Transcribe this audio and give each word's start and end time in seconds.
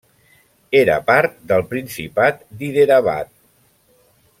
Era 0.79 0.95
part 1.11 1.37
del 1.53 1.67
principat 1.75 2.43
d'Hyderabad. 2.63 3.33